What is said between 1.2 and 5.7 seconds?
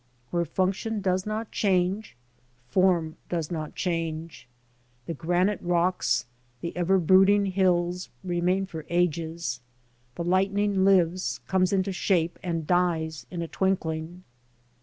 not change, form does not change. The granite